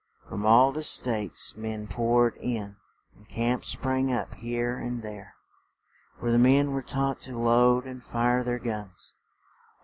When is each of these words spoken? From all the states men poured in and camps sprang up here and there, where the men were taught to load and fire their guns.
From 0.27 0.47
all 0.47 0.71
the 0.71 0.81
states 0.81 1.55
men 1.55 1.85
poured 1.87 2.35
in 2.37 2.77
and 3.15 3.29
camps 3.29 3.67
sprang 3.67 4.11
up 4.11 4.33
here 4.33 4.75
and 4.79 5.03
there, 5.03 5.35
where 6.17 6.31
the 6.31 6.39
men 6.39 6.71
were 6.71 6.81
taught 6.81 7.19
to 7.19 7.37
load 7.37 7.85
and 7.85 8.03
fire 8.03 8.43
their 8.43 8.57
guns. 8.57 9.13